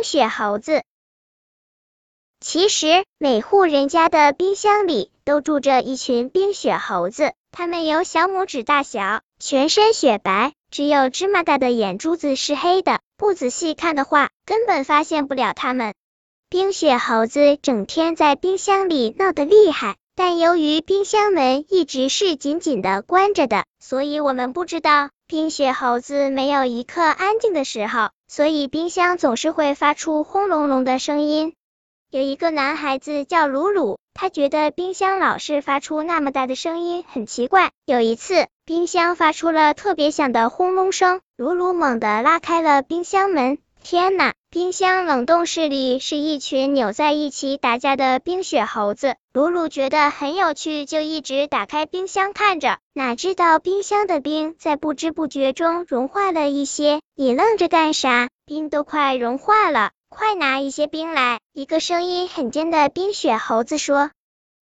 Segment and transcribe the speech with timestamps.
[0.00, 0.82] 冰雪猴子。
[2.40, 13.00] 其实每户人家的冰箱里都住着一群冰雪猴子，它们有小拇指大小，全身雪白，只有芝麻大的眼珠子是黑的。
[13.18, 15.92] 不仔细看的话，根本发现不了它们。
[16.48, 31.54] 冰雪猴子整天在冰箱里闹得厉害，但由于冰箱门一直是紧紧的关着的，所以我们不知道冰雪猴子没有一刻安静的时候，所以冰箱总是会发出轰隆隆的声音。
[32.10, 37.70] 有一个男孩子叫鲁鲁，他觉得冰箱老是发出那么大的声音很奇怪。
[37.86, 43.58] 有一次，冰箱发出了特别响的轰隆声，鲁鲁猛地拉开了冰箱门。
[43.82, 44.34] 天呐！
[44.50, 49.16] 冰箱冷冻室里是一群扭在一起打架的冰雪猴子。
[49.32, 52.78] 鲁鲁觉得很有趣，就一直打开冰箱看着。
[52.92, 57.00] 哪知道冰箱的冰在不知不觉中融化了一些。
[57.16, 58.28] 你愣着干啥？
[58.44, 61.40] 冰都快融化了，快拿一些冰来！
[61.52, 64.10] 一个声音很尖的冰雪猴子说。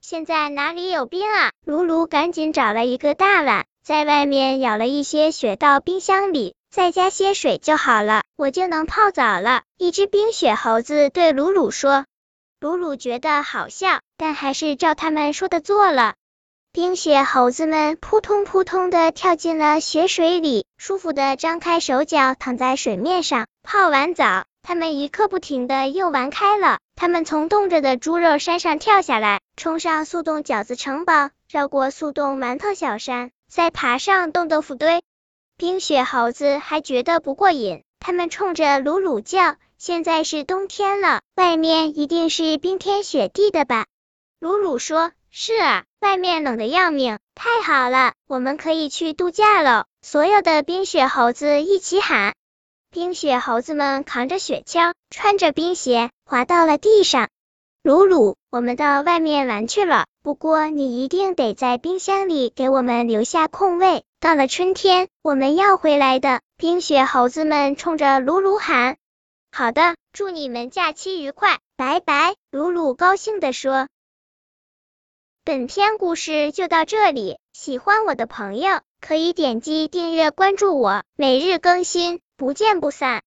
[0.00, 1.50] 现在哪里有冰啊？
[1.64, 6.54] 鲁鲁赶紧找了一个大碗，在外面舀了一些雪到冰箱里。
[6.74, 9.62] 再加些水就好了，我就能泡澡了。
[9.78, 12.04] 一只冰雪猴子对鲁鲁说。
[12.58, 16.14] 鲁鲁觉得好笑，但还是照他们说的做了。
[16.72, 23.46] 冰雪猴子们扑通扑通的跳进了雪水里，舒服的张开手脚躺在水面上。
[23.62, 26.78] 泡完澡，他们一刻不停的又玩开了。
[26.96, 35.04] 他们从冻着的猪肉山上跳下来，冲上速冻饺子城堡，绕过速冻馒头小山，再爬上冻豆腐堆。
[35.64, 43.86] 冰雪猴子还觉得不过瘾，他们冲着鲁鲁叫：“现在是冬天了，外面一定是冰天雪地的吧？”
[44.40, 49.86] 鲁鲁说：“是啊，外面冷的要命。”太好了，我们可以去度假喽！
[50.02, 52.34] 所有的冰雪猴子一起喊。
[52.90, 57.30] 冰雪猴子们扛着雪橇，穿着冰鞋，滑到了地上。
[57.82, 64.04] 鲁鲁，我们到外面玩去了，不过你一定得在冰箱里给我们留下空位。
[64.24, 66.40] 到了春天，我们要回来的。
[66.56, 68.96] 冰雪猴子们冲着鲁鲁喊
[69.52, 73.86] ：“好的，祝你们假期愉快，拜拜。”鲁鲁高兴地说。
[75.44, 83.22] 本篇故事就到这里，喜欢我的朋友可以点击订阅关注我，每日更新，不见不散。